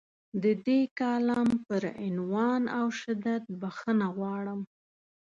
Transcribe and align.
د 0.43 0.45
دې 0.65 0.81
کالم 0.99 1.49
پر 1.67 1.83
عنوان 2.05 2.63
او 2.79 2.85
شدت 2.99 3.43
بخښنه 3.61 4.07
غواړم. 4.17 4.61